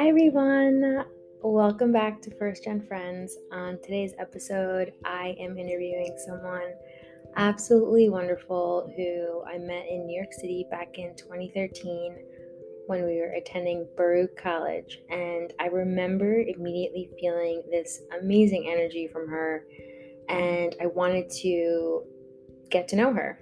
[0.00, 1.04] Hi, everyone.
[1.42, 3.36] Welcome back to First Gen Friends.
[3.52, 6.72] On today's episode, I am interviewing someone
[7.36, 12.16] absolutely wonderful who I met in New York City back in 2013
[12.86, 15.02] when we were attending Baruch College.
[15.10, 19.66] And I remember immediately feeling this amazing energy from her,
[20.30, 22.04] and I wanted to
[22.70, 23.38] get to know her.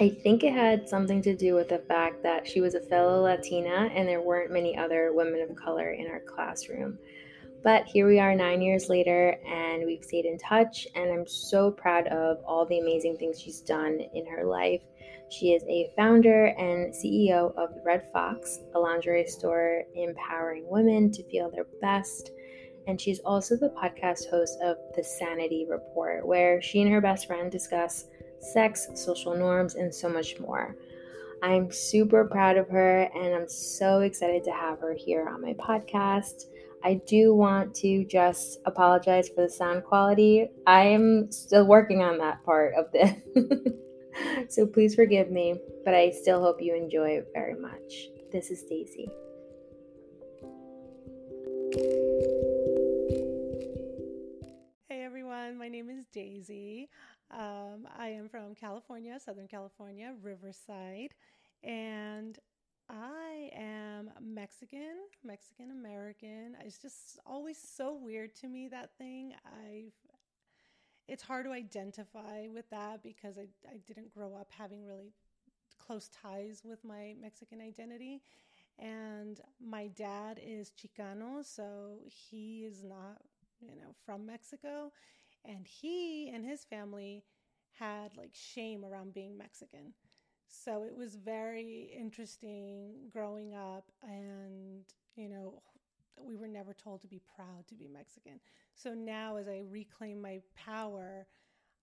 [0.00, 3.22] I think it had something to do with the fact that she was a fellow
[3.22, 6.98] Latina and there weren't many other women of color in our classroom.
[7.62, 11.70] But here we are nine years later, and we've stayed in touch, and I'm so
[11.70, 14.82] proud of all the amazing things she's done in her life.
[15.30, 21.22] She is a founder and CEO of Red Fox, a lingerie store empowering women to
[21.30, 22.32] feel their best.
[22.86, 27.26] And she's also the podcast host of The Sanity Report, where she and her best
[27.26, 28.06] friend discuss
[28.44, 30.76] sex, social norms, and so much more.
[31.42, 35.52] I'm super proud of her and I'm so excited to have her here on my
[35.54, 36.44] podcast.
[36.82, 40.48] I do want to just apologize for the sound quality.
[40.66, 43.14] I am still working on that part of this.
[44.54, 48.08] so please forgive me, but I still hope you enjoy it very much.
[48.32, 49.08] This is Daisy.
[54.88, 56.88] Hey everyone, my name is Daisy.
[57.34, 61.14] Um, I am from California, Southern California, Riverside,
[61.64, 62.38] and
[62.88, 66.56] I am Mexican, Mexican American.
[66.64, 69.34] It's just always so weird to me that thing.
[69.44, 69.92] I've
[71.08, 75.12] it's hard to identify with that because I, I didn't grow up having really
[75.84, 78.22] close ties with my Mexican identity.
[78.78, 83.18] And my dad is Chicano, so he is not,
[83.60, 84.92] you know, from Mexico.
[85.44, 87.24] And he and his family
[87.78, 89.92] had like shame around being Mexican.
[90.46, 94.84] So it was very interesting growing up and,
[95.16, 95.62] you know,
[96.16, 98.40] we were never told to be proud to be Mexican.
[98.74, 101.26] So now as I reclaim my power,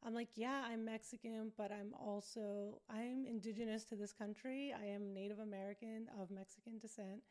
[0.04, 4.74] I'm like, yeah, I'm Mexican, but I'm also I'm indigenous to this country.
[4.80, 7.22] I am Native American of Mexican descent.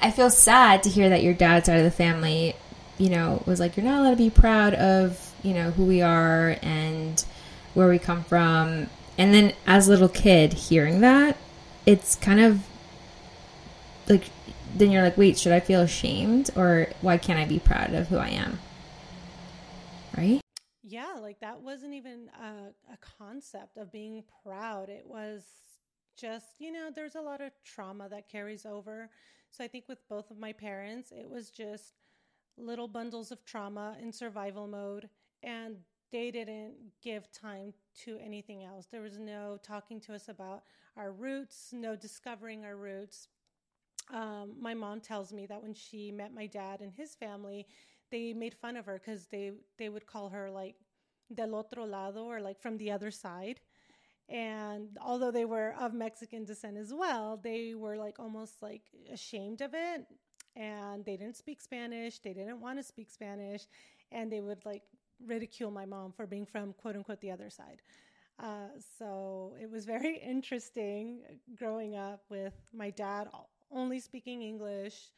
[0.00, 2.56] I feel sad to hear that your dad's side of the family,
[2.98, 5.84] you know, it was like, you're not allowed to be proud of, you know, who
[5.84, 7.24] we are and
[7.74, 8.88] where we come from.
[9.18, 11.36] And then as a little kid hearing that,
[11.86, 12.62] it's kind of
[14.08, 14.24] like
[14.74, 18.08] then you're like, wait, should I feel ashamed or why can't I be proud of
[18.08, 18.58] who I am?
[20.16, 20.40] Right?
[20.82, 24.88] Yeah, like that wasn't even a, a concept of being proud.
[24.88, 25.44] It was
[26.16, 29.10] just, you know, there's a lot of trauma that carries over.
[29.50, 31.94] So I think with both of my parents, it was just
[32.56, 35.08] little bundles of trauma in survival mode.
[35.42, 35.76] And
[36.12, 37.72] they didn't give time
[38.04, 38.86] to anything else.
[38.86, 40.62] There was no talking to us about
[40.96, 43.28] our roots, no discovering our roots.
[44.12, 47.66] Um, my mom tells me that when she met my dad and his family,
[48.10, 50.76] they made fun of her because they they would call her like
[51.34, 53.60] del otro lado or like from the other side.
[54.28, 58.82] And although they were of Mexican descent as well, they were like almost like
[59.12, 60.06] ashamed of it.
[60.56, 62.18] And they didn't speak Spanish.
[62.18, 63.66] They didn't want to speak Spanish.
[64.10, 64.82] And they would like
[65.26, 67.82] ridicule my mom for being from quote unquote the other side.
[68.42, 68.68] Uh,
[68.98, 71.20] so it was very interesting
[71.56, 73.28] growing up with my dad
[73.70, 75.12] only speaking English.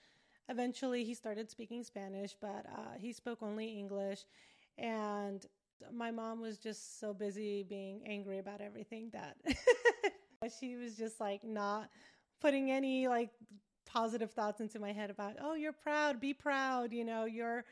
[0.48, 4.24] Eventually, he started speaking Spanish, but uh, he spoke only English.
[4.76, 5.44] And
[5.92, 9.36] my mom was just so busy being angry about everything that
[10.60, 11.88] she was just like not
[12.40, 13.30] putting any like
[13.94, 17.65] positive thoughts into my head about, oh, you're proud, be proud, you know, you're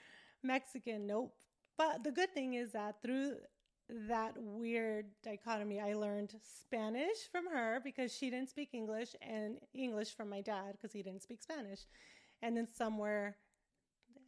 [0.42, 1.06] Mexican.
[1.06, 1.34] Nope.
[1.76, 3.38] But the good thing is that through
[4.08, 10.14] that weird dichotomy, I learned Spanish from her because she didn't speak English, and English
[10.14, 11.80] from my dad because he didn't speak Spanish.
[12.40, 13.36] And then somewhere,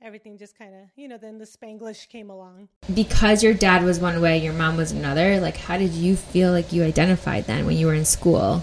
[0.02, 2.68] everything just kind of, you know, then the Spanglish came along.
[2.92, 6.50] Because your dad was one way, your mom was another, like, how did you feel
[6.50, 8.62] like you identified then when you were in school?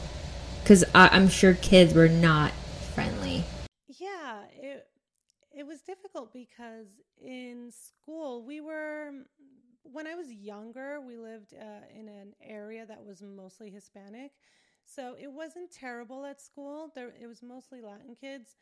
[0.62, 2.52] Because I'm sure kids were not
[2.94, 3.44] friendly.
[3.88, 4.88] Yeah, it,
[5.62, 6.88] it was difficult because
[7.24, 9.12] in school, we were,
[9.84, 14.32] when I was younger, we lived uh, in an area that was mostly Hispanic.
[14.86, 16.92] So it wasn't terrible at school.
[16.96, 18.56] There, it was mostly Latin kids.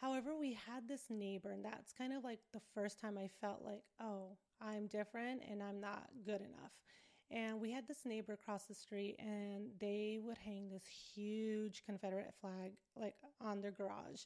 [0.00, 3.60] However, we had this neighbor, and that's kind of like the first time I felt
[3.62, 6.72] like, oh, I'm different and I'm not good enough.
[7.30, 10.84] And we had this neighbor across the street, and they would hang this
[11.14, 14.22] huge Confederate flag like on their garage.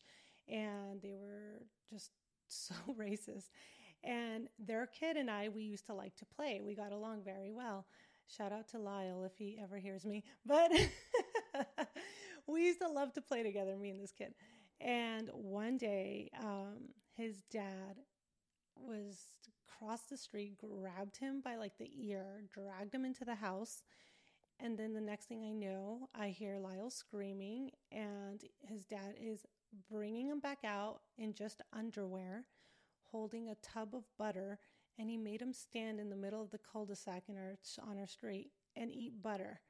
[0.49, 2.11] And they were just
[2.49, 3.51] so racist.
[4.05, 6.61] And their kid and I, we used to like to play.
[6.65, 7.87] We got along very well.
[8.29, 10.25] Shout out to Lyle if he ever hears me.
[10.45, 10.73] But
[12.47, 14.35] we used to love to play together, me and this kid.
[14.81, 17.97] And one day, um, his dad
[18.77, 19.17] was
[19.79, 23.83] crossed the street, grabbed him by like the ear, dragged him into the house.
[24.59, 29.45] And then the next thing I know, I hear Lyle screaming, and his dad is
[29.91, 32.47] bringing him back out in just underwear,
[33.11, 34.59] holding a tub of butter,
[34.99, 37.57] and he made him stand in the middle of the cul-de-sac in our,
[37.87, 39.61] on our street and eat butter.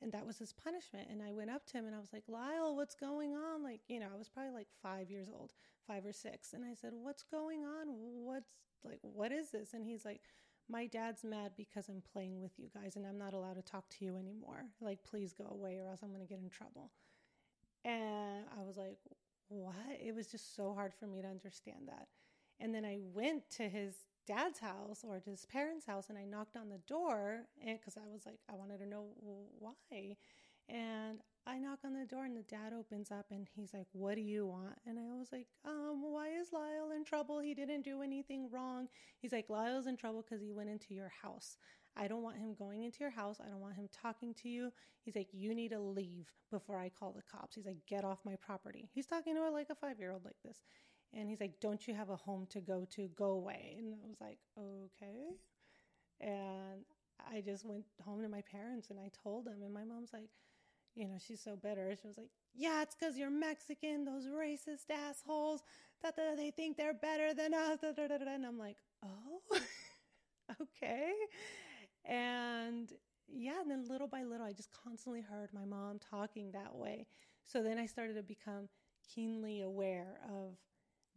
[0.00, 1.08] And that was his punishment.
[1.10, 3.62] And I went up to him and I was like, Lyle, what's going on?
[3.62, 5.50] Like, you know, I was probably like five years old,
[5.86, 6.54] five or six.
[6.54, 7.86] And I said, What's going on?
[7.88, 8.50] What's
[8.84, 9.74] like, what is this?
[9.74, 10.20] And he's like,
[10.68, 13.88] My dad's mad because I'm playing with you guys and I'm not allowed to talk
[13.90, 14.64] to you anymore.
[14.80, 16.90] Like, please go away or else I'm going to get in trouble.
[17.84, 18.98] And I was like,
[19.48, 19.74] What?
[20.02, 22.08] It was just so hard for me to understand that.
[22.60, 23.94] And then I went to his
[24.26, 28.06] dad's house or to his parents' house and I knocked on the door because I
[28.10, 29.06] was like, I wanted to know
[29.58, 30.16] why.
[30.68, 34.14] And I knock on the door and the dad opens up and he's like, What
[34.14, 34.78] do you want?
[34.86, 37.40] And I was like, Um, why is Lyle in trouble?
[37.40, 38.86] He didn't do anything wrong.
[39.18, 41.56] He's like, Lyle's in trouble because he went into your house.
[41.96, 43.38] I don't want him going into your house.
[43.44, 44.70] I don't want him talking to you.
[45.04, 47.56] He's like, You need to leave before I call the cops.
[47.56, 48.88] He's like, Get off my property.
[48.92, 50.62] He's talking to her like a five year old like this.
[51.12, 53.08] And he's like, Don't you have a home to go to?
[53.16, 53.74] Go away.
[53.78, 55.38] And I was like, Okay.
[56.20, 56.84] And
[57.18, 59.62] I just went home to my parents and I told them.
[59.64, 60.28] And my mom's like,
[60.94, 61.94] You know, she's so bitter.
[62.00, 65.62] She was like, Yeah, it's because you're Mexican, those racist assholes.
[66.02, 67.78] That they think they're better than us.
[67.82, 69.40] And I'm like, Oh,
[70.62, 71.12] okay.
[72.04, 72.92] And
[73.32, 77.06] yeah, and then little by little, I just constantly heard my mom talking that way.
[77.44, 78.68] So then I started to become
[79.14, 80.56] keenly aware of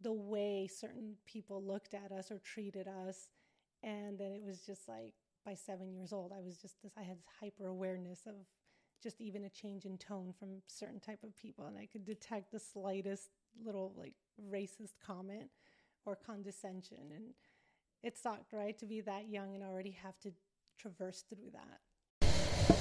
[0.00, 3.28] the way certain people looked at us or treated us.
[3.82, 5.14] And then it was just like
[5.44, 8.34] by seven years old, I was just this, I had this hyper awareness of
[9.02, 11.66] just even a change in tone from certain type of people.
[11.66, 13.28] And I could detect the slightest
[13.64, 14.14] little like
[14.50, 15.50] racist comment
[16.04, 17.10] or condescension.
[17.14, 17.34] And
[18.02, 18.76] it sucked, right?
[18.78, 20.32] To be that young and already have to
[20.78, 21.80] traverse through that.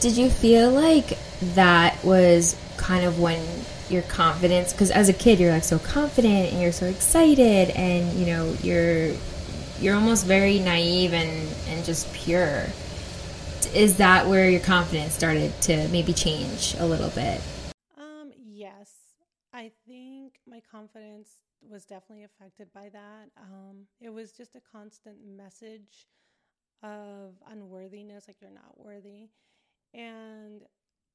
[0.02, 1.18] Did you feel like
[1.56, 3.42] that was kind of when
[3.90, 8.12] your confidence because as a kid you're like so confident and you're so excited and
[8.14, 9.14] you know you're
[9.80, 12.66] you're almost very naive and and just pure.
[13.76, 17.42] Is that where your confidence started to maybe change a little bit?
[17.98, 18.94] Um yes.
[19.54, 23.32] I think my confidence was definitely affected by that.
[23.38, 26.08] Um it was just a constant message
[26.84, 29.30] of unworthiness like you're not worthy
[29.94, 30.62] and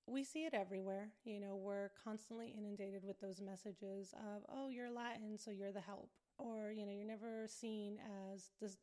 [0.06, 1.12] we see it everywhere.
[1.24, 5.80] You know, we're constantly inundated with those messages of, oh, you're Latin, so you're the
[5.80, 6.10] help.
[6.38, 7.98] Or, you know, you're never seen
[8.32, 8.74] as the,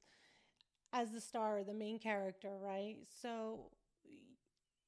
[0.97, 2.95] as the star, the main character, right?
[3.21, 3.71] So,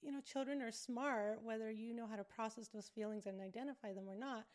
[0.02, 3.94] you know, children are smart, whether you know how to process those feelings and identify
[3.94, 4.46] them or not,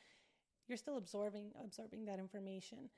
[0.67, 2.91] you're still absorbing absorbing that information.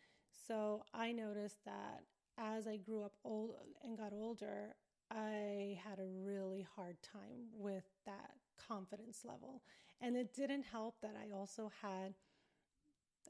[0.46, 2.04] So I noticed that
[2.38, 4.76] as I grew up old and got older,
[5.10, 8.30] I had a really hard time with that
[8.68, 9.62] confidence level.
[10.00, 12.14] And it didn't help that I also had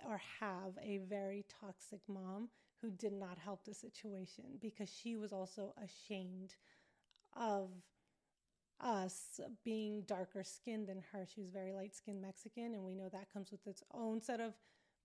[0.07, 2.49] or have a very toxic mom
[2.81, 6.55] who did not help the situation because she was also ashamed
[7.37, 7.71] of
[8.81, 11.27] us being darker skinned than her.
[11.33, 14.41] She was very light skinned Mexican, and we know that comes with its own set
[14.41, 14.55] of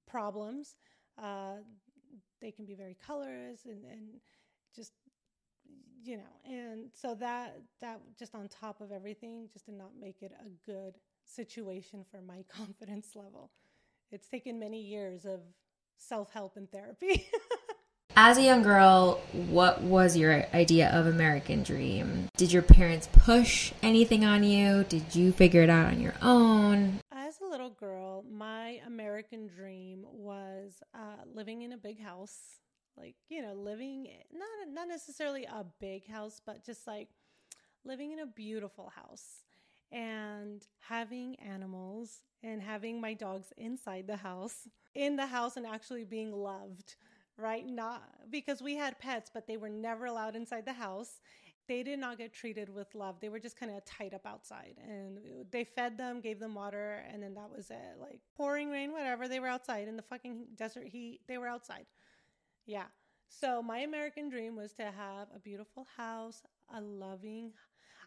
[0.07, 0.75] problems.
[1.22, 1.57] Uh,
[2.41, 4.19] they can be very colorist and, and
[4.75, 4.93] just
[6.03, 10.22] you know and so that that just on top of everything just did not make
[10.22, 13.51] it a good situation for my confidence level
[14.12, 15.41] it's taken many years of
[15.98, 17.27] self-help and therapy
[18.15, 22.27] as a young girl what was your idea of american dream?
[22.38, 24.84] Did your parents push anything on you?
[24.84, 27.00] Did you figure it out on your own?
[27.12, 32.38] As a little girl my american dream was uh, living in a big house
[32.98, 37.10] like you know living not not necessarily a big house but just like
[37.86, 39.44] living in a beautiful house
[39.91, 46.03] and having animals and having my dogs inside the house in the house and actually
[46.03, 46.96] being loved
[47.41, 47.65] right?
[47.67, 51.21] Not because we had pets but they were never allowed inside the house.
[51.67, 53.19] They did not get treated with love.
[53.21, 55.19] They were just kind of tied up outside and
[55.51, 57.98] they fed them gave them water and then that was it.
[58.00, 61.86] Like pouring rain whatever they were outside in the fucking desert heat they were outside.
[62.65, 62.86] Yeah.
[63.27, 66.43] So my American dream was to have a beautiful house,
[66.74, 67.53] a loving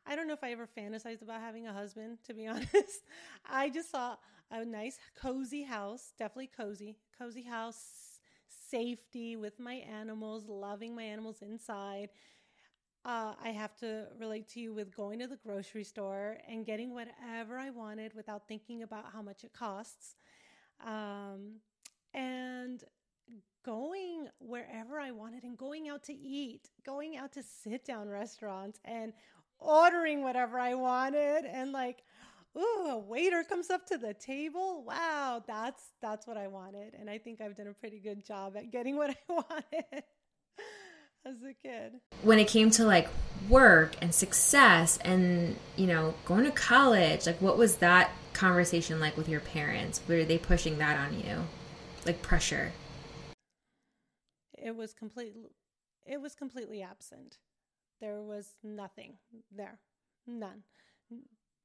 [0.06, 3.02] I don't know if I ever fantasized about having a husband, to be honest.
[3.44, 4.16] I just saw
[4.50, 8.13] a nice, cozy house, definitely cozy, cozy house,
[8.74, 12.08] safety with my animals, loving my animals inside.
[13.04, 16.92] Uh, I have to relate to you with going to the grocery store and getting
[16.92, 20.16] whatever I wanted without thinking about how much it costs.
[20.84, 21.60] Um,
[22.14, 22.82] and
[23.64, 28.80] going wherever I wanted and going out to eat, going out to sit down restaurants
[28.84, 29.12] and
[29.60, 32.02] ordering whatever I wanted and like
[32.56, 34.84] ooh, a waiter comes up to the table.
[34.84, 36.94] Wow, that's that's what I wanted.
[36.94, 40.04] And I think I've done a pretty good job at getting what I wanted
[41.26, 41.94] as a kid.
[42.22, 43.08] When it came to like
[43.48, 49.16] work and success and, you know, going to college, like what was that conversation like
[49.16, 50.00] with your parents?
[50.08, 51.44] Were they pushing that on you?
[52.06, 52.72] Like pressure?
[54.56, 55.50] It was completely
[56.06, 57.38] it was completely absent.
[58.00, 59.14] There was nothing
[59.50, 59.78] there.
[60.26, 60.64] None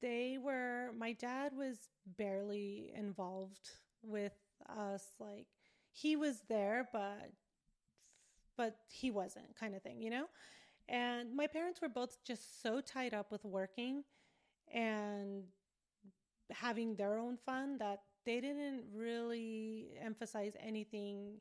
[0.01, 4.33] they were my dad was barely involved with
[4.77, 5.47] us like
[5.91, 7.31] he was there but
[8.57, 10.25] but he wasn't kind of thing you know?
[10.89, 14.03] And my parents were both just so tied up with working
[14.73, 15.43] and
[16.49, 21.39] having their own fun that they didn't really emphasize anything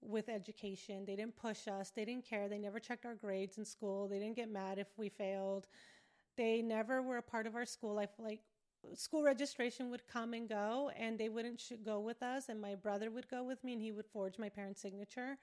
[0.00, 1.04] with education.
[1.04, 1.90] They didn't push us.
[1.94, 2.48] They didn't care.
[2.48, 4.08] They never checked our grades in school.
[4.08, 5.66] They didn't get mad if we failed
[6.36, 8.10] they never were a part of our school life.
[8.18, 8.40] Like
[8.94, 12.48] school registration would come and go, and they wouldn't sh- go with us.
[12.48, 15.38] And my brother would go with me, and he would forge my parents' signature.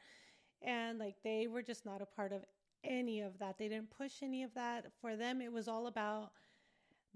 [0.62, 2.46] And like they were just not a part of
[2.84, 3.58] any of that.
[3.58, 4.88] They didn't push any of that.
[5.02, 6.32] For them, it was all about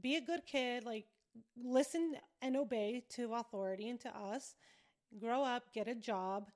[0.01, 1.05] be a good kid, like
[1.61, 4.55] listen and obey to authority and to us,
[5.19, 6.49] grow up, get a job,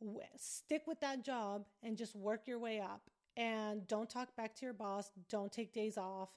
[0.00, 3.02] w- stick with that job, and just work your way up.
[3.36, 5.10] And don't talk back to your boss.
[5.30, 6.30] Don't take days off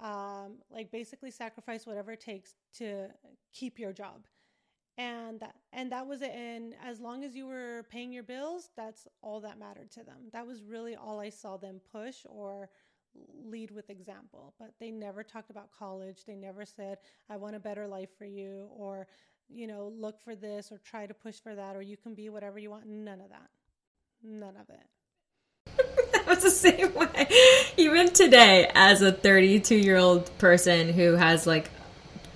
[0.00, 3.08] um, like basically sacrifice whatever it takes to
[3.52, 4.26] keep your job.
[4.96, 6.32] And that and that was it.
[6.34, 10.28] And as long as you were paying your bills that's all that mattered to them.
[10.32, 12.68] That was really all i saw them push or
[13.44, 14.54] lead with example.
[14.58, 16.24] But they never talked about college.
[16.26, 19.06] They never said i want a better life for you or
[19.48, 22.28] you know look for this or try to push for that or you can be
[22.28, 22.86] whatever you want.
[22.86, 23.50] None of that.
[24.24, 24.97] None of it
[26.28, 27.28] was the same way.
[27.76, 31.70] Even today, as a 32 year old person who has like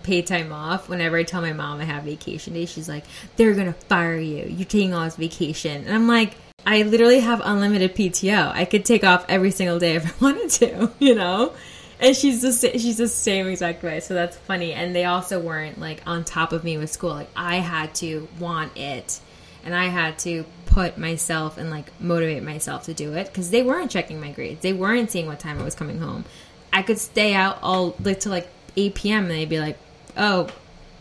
[0.03, 3.05] pay time off, whenever I tell my mom I have vacation days, she's like,
[3.37, 4.45] they're going to fire you.
[4.45, 5.85] You're taking all this vacation.
[5.85, 6.35] And I'm like,
[6.65, 8.53] I literally have unlimited PTO.
[8.53, 11.55] I could take off every single day if I wanted to, you know?
[12.01, 14.01] And she's the she's the same exact way.
[14.01, 14.73] So that's funny.
[14.73, 17.11] And they also weren't like on top of me with school.
[17.11, 19.21] Like I had to want it
[19.65, 23.63] and I had to put myself and like motivate myself to do it because they
[23.63, 24.63] weren't checking my grades.
[24.63, 26.25] They weren't seeing what time I was coming home.
[26.73, 29.23] I could stay out all like to like 8 p.m.
[29.25, 29.79] and they'd be like,
[30.17, 30.49] "Oh,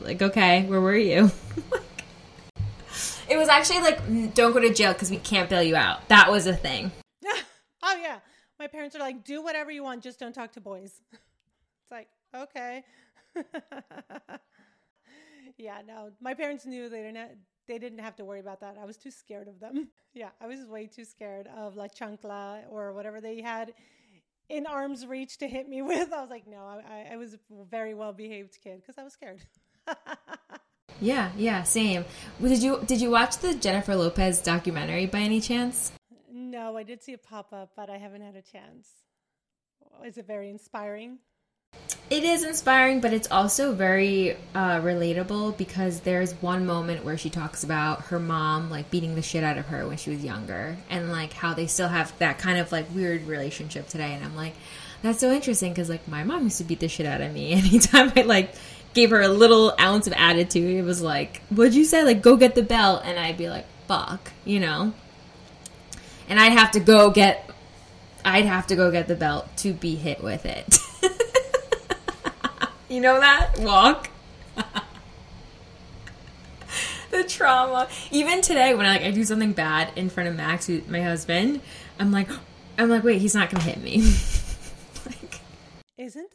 [0.02, 1.32] like okay, where were you?"
[3.30, 6.30] it was actually like, "Don't go to jail because we can't bail you out." That
[6.30, 6.92] was a thing.
[7.84, 8.20] oh yeah,
[8.60, 12.10] my parents are like, "Do whatever you want, just don't talk to boys." it's like,
[12.36, 12.84] okay.
[15.58, 17.38] yeah, no, my parents knew they didn't
[17.68, 18.78] they didn't have to worry about that.
[18.82, 19.90] I was too scared of them.
[20.14, 23.74] yeah, I was way too scared of La Chancla or whatever they had
[24.50, 26.12] in arm's reach to hit me with.
[26.12, 27.40] I was like, no, I, I was a
[27.70, 29.42] very well behaved kid because I was scared.
[31.02, 32.06] yeah, yeah, same.
[32.42, 35.92] Did you did you watch the Jennifer Lopez documentary by any chance?
[36.32, 38.90] No, I did see it pop up, but I haven't had a chance.
[40.06, 41.20] Is it very inspiring?
[42.12, 47.30] It is inspiring, but it's also very uh, relatable because there's one moment where she
[47.30, 50.76] talks about her mom like beating the shit out of her when she was younger,
[50.90, 54.12] and like how they still have that kind of like weird relationship today.
[54.12, 54.56] And I'm like,
[55.02, 57.54] that's so interesting because like my mom used to beat the shit out of me
[57.54, 58.56] anytime I like
[58.94, 60.76] gave her a little ounce of attitude.
[60.76, 62.04] It was like, what'd you say?
[62.04, 64.94] Like, go get the belt, and I'd be like, fuck, you know.
[66.28, 67.50] And I'd have to go get,
[68.26, 70.78] I'd have to go get the belt to be hit with it.
[72.92, 73.58] You know that?
[73.60, 74.10] Walk.
[77.10, 77.88] the trauma.
[78.12, 81.02] Even today when I like I do something bad in front of Max, who, my
[81.02, 81.62] husband,
[82.00, 82.28] I'm like
[82.78, 84.00] I'm like, wait, he's not gonna hit me.
[85.06, 85.40] like
[85.98, 86.32] Isn't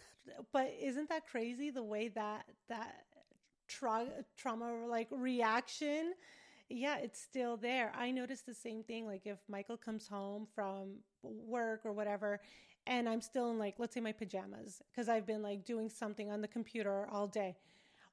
[0.51, 3.05] but isn't that crazy the way that that
[3.69, 6.15] tra- trauma like reaction
[6.69, 7.93] yeah, it's still there.
[7.97, 9.07] I notice the same thing.
[9.07, 12.41] Like if Michael comes home from work or whatever,
[12.87, 16.31] and I'm still in like, let's say my pajamas, because I've been like doing something
[16.31, 17.57] on the computer all day.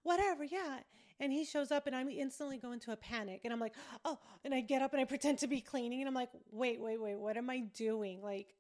[0.03, 0.80] Whatever, yeah.
[1.20, 4.18] And he shows up and I instantly go into a panic and I'm like, oh,
[4.44, 7.00] and I get up and I pretend to be cleaning and I'm like, wait, wait,
[7.01, 8.22] wait, what am I doing?
[8.22, 8.56] Like,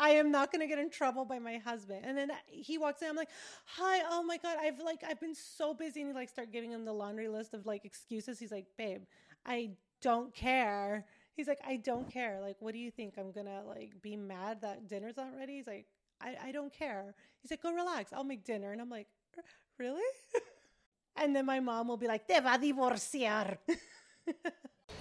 [0.00, 2.04] I am not going to get in trouble by my husband.
[2.04, 3.08] And then he walks in.
[3.08, 3.30] I'm like,
[3.66, 4.56] hi, oh my God.
[4.60, 6.00] I've like, I've been so busy.
[6.00, 8.38] And he like start giving him the laundry list of like excuses.
[8.38, 9.02] He's like, babe,
[9.44, 11.04] I don't care
[11.38, 12.40] he's like, I don't care.
[12.42, 13.14] Like, what do you think?
[13.16, 15.56] I'm gonna like be mad that dinner's not ready?
[15.56, 15.86] He's like,
[16.20, 17.14] I, I don't care.
[17.40, 18.12] He's like, go relax.
[18.12, 18.72] I'll make dinner.
[18.72, 19.06] And I'm like,
[19.38, 19.42] er,
[19.78, 20.10] really?
[21.16, 23.56] and then my mom will be like, te va a divorciar.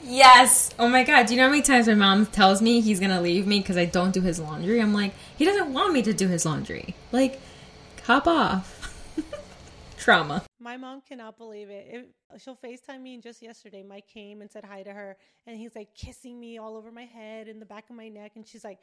[0.03, 0.69] Yes.
[0.77, 1.25] Oh my god.
[1.25, 3.77] Do you know how many times my mom tells me he's gonna leave me because
[3.77, 4.79] I don't do his laundry?
[4.79, 6.95] I'm like, he doesn't want me to do his laundry.
[7.11, 7.41] Like,
[8.05, 8.93] hop off.
[9.97, 10.43] Trauma.
[10.67, 11.87] My mom cannot believe it.
[11.89, 12.41] it.
[12.41, 15.73] She'll FaceTime me, and just yesterday, Mike came and said hi to her, and he's
[15.77, 18.65] like kissing me all over my head and the back of my neck, and she's
[18.65, 18.79] like,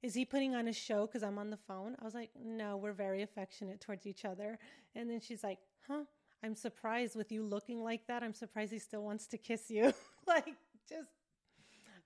[0.00, 2.76] "Is he putting on a show because I'm on the phone?" I was like, "No,
[2.76, 4.60] we're very affectionate towards each other."
[4.94, 5.58] And then she's like,
[5.88, 6.04] "Huh."
[6.44, 8.22] I'm surprised with you looking like that.
[8.22, 9.92] I'm surprised he still wants to kiss you.
[10.28, 10.54] like
[10.88, 11.10] just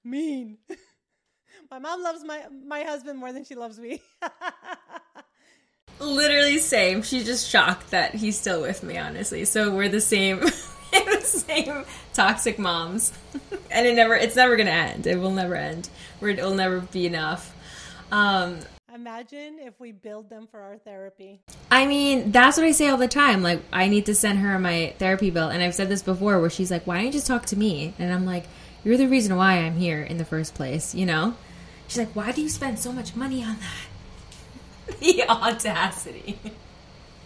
[0.03, 0.57] mean.
[1.71, 4.01] my mom loves my my husband more than she loves me.
[5.99, 7.03] Literally same.
[7.03, 9.45] She's just shocked that he's still with me, honestly.
[9.45, 10.41] So we're the same
[10.93, 13.13] the same toxic moms.
[13.71, 15.07] and it never it's never gonna end.
[15.07, 15.89] It will never end.
[16.21, 17.55] It'll never be enough.
[18.11, 18.59] Um
[18.95, 21.41] Imagine if we build them for our therapy.
[21.71, 23.43] I mean, that's what I say all the time.
[23.43, 25.49] Like, I need to send her my therapy bill.
[25.49, 27.95] And I've said this before where she's like, why don't you just talk to me?
[27.99, 28.45] And I'm like,
[28.85, 31.35] you're the reason why I'm here in the first place, you know?
[31.89, 33.92] She's like, why do you spend so much money on that?
[35.01, 36.39] the audacity.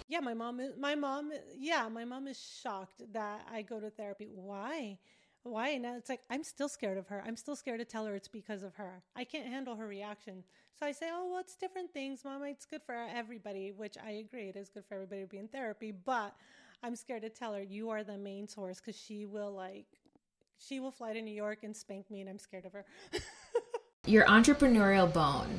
[0.09, 3.91] Yeah, my mom is, my mom, yeah, my mom is shocked that I go to
[3.91, 4.29] therapy.
[4.33, 4.99] Why?
[5.43, 5.71] Why?
[5.71, 7.23] And it's like, I'm still scared of her.
[7.27, 9.03] I'm still scared to tell her it's because of her.
[9.15, 10.45] I can't handle her reaction.
[10.79, 12.43] So I say, oh, well, it's different things, Mom.
[12.45, 14.49] It's good for everybody, which I agree.
[14.49, 15.93] It is good for everybody to be in therapy.
[15.93, 16.35] But
[16.83, 19.87] I'm scared to tell her, you are the main source because she will, like,
[20.59, 22.85] she will fly to New York and spank me, and I'm scared of her.
[24.07, 25.59] Your entrepreneurial bone,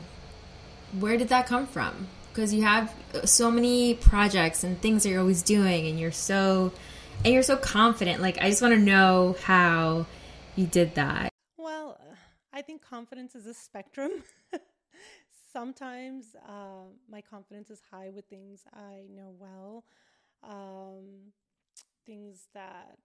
[0.99, 2.07] where did that come from?
[2.29, 2.93] Because you have
[3.25, 6.71] so many projects and things that you're always doing, and you're so
[7.25, 8.21] and you're so confident.
[8.21, 10.05] Like, I just want to know how
[10.55, 11.29] you did that.
[11.57, 11.99] Well,
[12.53, 14.11] I think confidence is a spectrum.
[15.51, 19.83] Sometimes uh, my confidence is high with things I know well,
[20.43, 21.31] um,
[22.05, 22.97] things that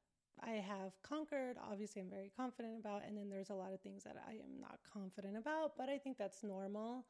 [0.43, 1.57] I have conquered.
[1.71, 4.61] Obviously, I'm very confident about, and then there's a lot of things that I am
[4.61, 7.07] not confident about, but I think that's normal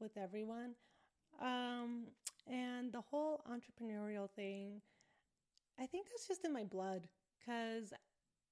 [0.00, 0.74] with everyone.
[1.40, 2.04] Um,
[2.46, 4.80] and the whole entrepreneurial thing
[5.80, 7.06] I think that's just in my blood
[7.38, 7.92] because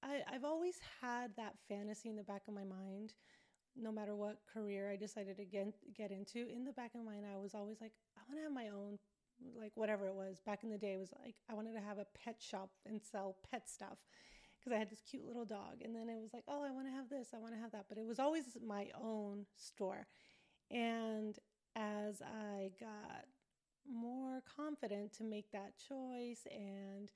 [0.01, 3.13] I've always had that fantasy in the back of my mind.
[3.75, 7.11] No matter what career I decided to get, get into, in the back of my
[7.11, 8.97] mind, I was always like, I want to have my own,
[9.59, 10.39] like whatever it was.
[10.45, 13.01] Back in the day, it was like, I wanted to have a pet shop and
[13.01, 13.97] sell pet stuff
[14.57, 15.81] because I had this cute little dog.
[15.83, 17.71] And then it was like, oh, I want to have this, I want to have
[17.71, 17.85] that.
[17.89, 20.07] But it was always my own store.
[20.71, 21.37] And
[21.75, 23.25] as I got
[23.89, 27.09] more confident to make that choice and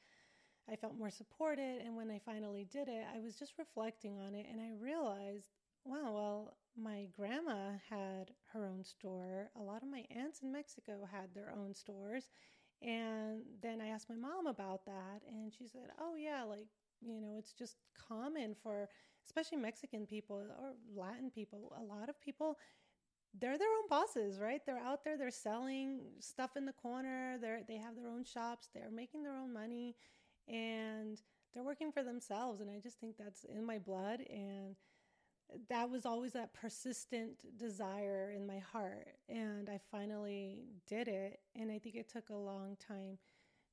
[0.69, 1.81] I felt more supported.
[1.83, 5.49] And when I finally did it, I was just reflecting on it and I realized,
[5.83, 9.49] wow, well, my grandma had her own store.
[9.59, 12.29] A lot of my aunts in Mexico had their own stores.
[12.81, 16.65] And then I asked my mom about that, and she said, oh, yeah, like,
[16.99, 17.75] you know, it's just
[18.07, 18.89] common for
[19.23, 21.73] especially Mexican people or Latin people.
[21.79, 22.57] A lot of people
[23.39, 24.61] they're their own bosses, right?
[24.65, 28.69] They're out there, they're selling stuff in the corner, they're they have their own shops,
[28.73, 29.95] they're making their own money
[30.47, 31.21] and
[31.53, 34.75] they're working for themselves and I just think that's in my blood and
[35.69, 41.71] that was always that persistent desire in my heart and I finally did it and
[41.71, 43.17] I think it took a long time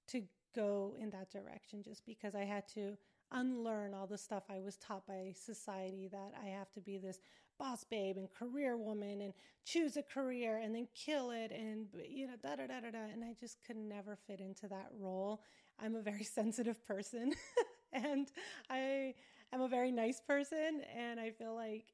[0.09, 0.23] to
[0.55, 2.97] go in that direction just because I had to
[3.33, 7.21] unlearn all the stuff I was taught by society that I have to be this
[7.59, 9.33] boss babe and career woman and
[9.65, 13.13] choose a career and then kill it and you know da da da da da
[13.13, 15.43] and I just could never fit into that role.
[15.81, 17.35] I'm a very sensitive person
[17.93, 18.31] and
[18.71, 19.15] I
[19.53, 21.87] am a very nice person and I feel like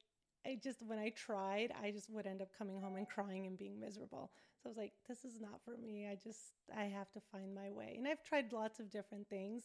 [0.45, 3.57] I just when I tried, I just would end up coming home and crying and
[3.57, 4.31] being miserable.
[4.61, 6.07] So I was like, this is not for me.
[6.09, 7.95] I just I have to find my way.
[7.97, 9.63] And I've tried lots of different things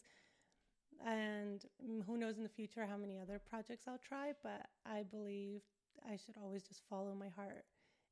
[1.05, 1.65] and
[2.05, 5.61] who knows in the future how many other projects I'll try, but I believe
[6.07, 7.65] I should always just follow my heart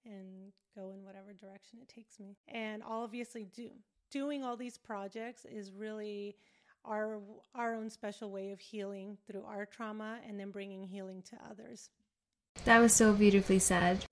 [0.06, 2.38] and go in whatever direction it takes me.
[2.48, 3.70] And obviously, do,
[4.12, 6.36] doing all these projects is really
[6.86, 7.20] our
[7.56, 11.90] our own special way of healing through our trauma and then bringing healing to others.
[12.66, 14.06] That was so beautifully said.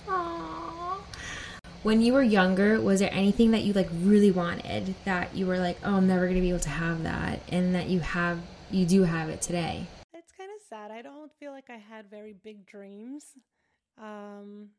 [1.83, 5.59] When you were younger, was there anything that you like really wanted that you were
[5.59, 8.39] like, "Oh, I'm never going to be able to have that," and that you have
[8.71, 9.85] you do have it today?
[10.13, 10.91] It's kind of sad.
[10.91, 13.23] I don't feel like I had very big dreams.
[14.01, 14.69] Um,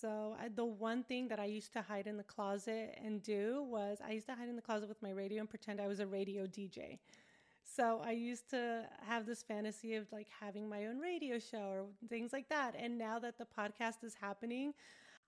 [0.00, 3.64] so I, the one thing that I used to hide in the closet and do
[3.68, 6.00] was I used to hide in the closet with my radio and pretend I was
[6.00, 6.98] a radio DJ.
[7.64, 11.84] So I used to have this fantasy of like having my own radio show or
[12.08, 12.74] things like that.
[12.78, 14.74] And now that the podcast is happening,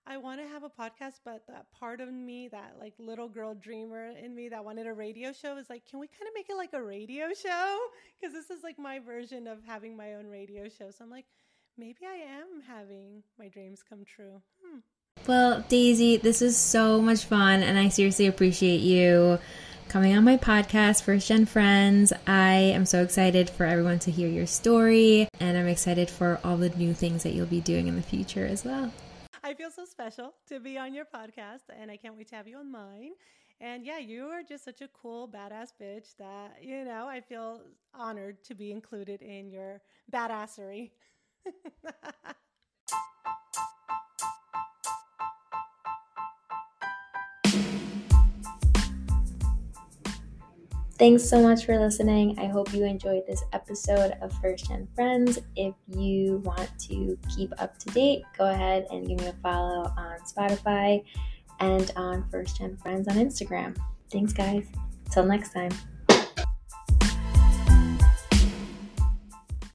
[0.09, 3.53] I want to have a podcast, but that part of me, that like little girl
[3.53, 6.49] dreamer in me that wanted a radio show is like, can we kind of make
[6.49, 7.77] it like a radio show?
[8.19, 10.91] Because this is like my version of having my own radio show.
[10.91, 11.25] So I'm like,
[11.77, 14.41] maybe I am having my dreams come true.
[14.65, 14.79] Hmm.
[15.27, 19.39] Well, Daisy, this was so much fun, and I seriously appreciate you
[19.89, 22.13] coming on my podcast, First Gen Friends.
[22.25, 26.55] I am so excited for everyone to hear your story, and I'm excited for all
[26.55, 28.93] the new things that you'll be doing in the future as well.
[29.47, 32.49] I feel so special to be on your podcast, and I can't wait to have
[32.49, 33.11] you on mine.
[33.61, 37.61] And yeah, you are just such a cool, badass bitch that, you know, I feel
[37.93, 39.81] honored to be included in your
[40.11, 40.91] badassery.
[50.97, 52.39] Thanks so much for listening.
[52.39, 55.37] I hope you enjoyed this episode of First Gen Friends.
[55.55, 59.93] If you want to keep up to date, go ahead and give me a follow
[59.95, 61.03] on Spotify
[61.59, 63.77] and on First Gen Friends on Instagram.
[64.11, 64.65] Thanks, guys.
[65.11, 65.71] Till next time.